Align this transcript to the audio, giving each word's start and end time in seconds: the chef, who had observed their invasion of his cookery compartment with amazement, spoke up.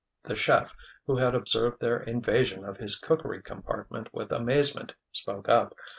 the 0.23 0.35
chef, 0.35 0.73
who 1.05 1.17
had 1.17 1.35
observed 1.35 1.79
their 1.79 1.99
invasion 1.99 2.65
of 2.65 2.77
his 2.77 2.95
cookery 2.95 3.39
compartment 3.39 4.11
with 4.11 4.31
amazement, 4.31 4.95
spoke 5.11 5.47
up. 5.47 5.75